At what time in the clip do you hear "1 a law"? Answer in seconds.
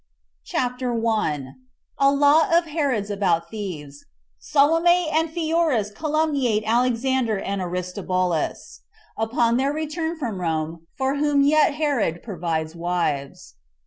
0.91-2.49